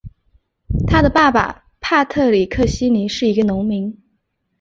[0.87, 4.01] 他的爸爸帕特里克希尼是一个农民。